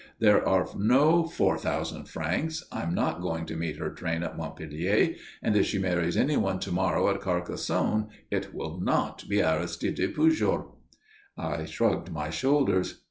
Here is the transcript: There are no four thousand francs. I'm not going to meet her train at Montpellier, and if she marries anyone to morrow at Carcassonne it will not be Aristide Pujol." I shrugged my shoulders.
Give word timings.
There 0.17 0.43
are 0.49 0.67
no 0.75 1.25
four 1.27 1.59
thousand 1.59 2.05
francs. 2.05 2.63
I'm 2.71 2.95
not 2.95 3.21
going 3.21 3.45
to 3.45 3.55
meet 3.55 3.77
her 3.77 3.91
train 3.91 4.23
at 4.23 4.35
Montpellier, 4.35 5.13
and 5.43 5.55
if 5.55 5.67
she 5.67 5.77
marries 5.77 6.17
anyone 6.17 6.57
to 6.61 6.71
morrow 6.71 7.07
at 7.11 7.21
Carcassonne 7.21 8.07
it 8.31 8.51
will 8.51 8.79
not 8.81 9.23
be 9.29 9.43
Aristide 9.43 10.15
Pujol." 10.15 10.75
I 11.37 11.65
shrugged 11.65 12.11
my 12.11 12.31
shoulders. 12.31 12.99